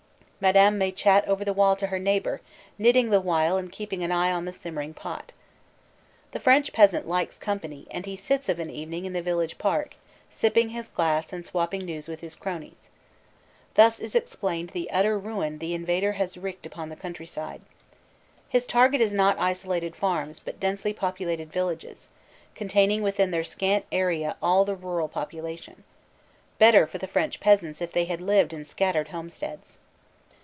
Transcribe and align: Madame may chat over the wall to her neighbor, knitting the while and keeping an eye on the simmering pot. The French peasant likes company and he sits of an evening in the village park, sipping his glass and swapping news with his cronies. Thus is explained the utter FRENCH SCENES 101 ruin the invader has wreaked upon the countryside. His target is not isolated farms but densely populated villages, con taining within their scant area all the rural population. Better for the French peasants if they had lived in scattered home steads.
Madame 0.43 0.75
may 0.75 0.91
chat 0.91 1.23
over 1.27 1.45
the 1.45 1.53
wall 1.53 1.75
to 1.75 1.85
her 1.85 1.99
neighbor, 1.99 2.41
knitting 2.79 3.11
the 3.11 3.21
while 3.21 3.57
and 3.57 3.71
keeping 3.71 4.03
an 4.03 4.11
eye 4.11 4.31
on 4.31 4.45
the 4.45 4.51
simmering 4.51 4.91
pot. 4.91 5.31
The 6.31 6.39
French 6.39 6.73
peasant 6.73 7.07
likes 7.07 7.37
company 7.37 7.85
and 7.91 8.07
he 8.07 8.15
sits 8.15 8.49
of 8.49 8.57
an 8.57 8.71
evening 8.71 9.05
in 9.05 9.13
the 9.13 9.21
village 9.21 9.59
park, 9.59 9.97
sipping 10.31 10.69
his 10.69 10.89
glass 10.89 11.31
and 11.31 11.45
swapping 11.45 11.85
news 11.85 12.07
with 12.07 12.21
his 12.21 12.35
cronies. 12.35 12.89
Thus 13.75 13.99
is 13.99 14.15
explained 14.15 14.71
the 14.71 14.89
utter 14.89 15.09
FRENCH 15.21 15.25
SCENES 15.25 15.35
101 15.35 15.49
ruin 15.51 15.59
the 15.59 15.75
invader 15.75 16.13
has 16.13 16.35
wreaked 16.39 16.65
upon 16.65 16.89
the 16.89 16.95
countryside. 16.95 17.61
His 18.49 18.65
target 18.65 18.99
is 18.99 19.13
not 19.13 19.37
isolated 19.37 19.95
farms 19.95 20.39
but 20.39 20.59
densely 20.59 20.91
populated 20.91 21.51
villages, 21.53 22.07
con 22.55 22.67
taining 22.67 23.01
within 23.01 23.29
their 23.29 23.43
scant 23.43 23.85
area 23.91 24.35
all 24.41 24.65
the 24.65 24.75
rural 24.75 25.07
population. 25.07 25.83
Better 26.57 26.87
for 26.87 26.97
the 26.97 27.05
French 27.07 27.39
peasants 27.39 27.79
if 27.79 27.91
they 27.91 28.05
had 28.05 28.21
lived 28.21 28.53
in 28.53 28.65
scattered 28.65 29.09
home 29.09 29.29
steads. 29.29 29.77